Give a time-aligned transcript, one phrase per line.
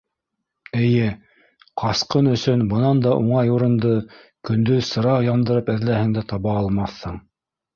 [0.83, 1.09] Эйе,
[1.81, 3.93] ҡасҡын өсөн бынан да уңай урынды
[4.51, 7.25] көндөҙ сыра яндырып эҙләһәң дә таба алмаҫһың.